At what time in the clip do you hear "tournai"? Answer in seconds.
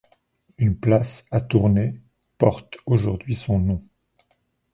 1.41-1.93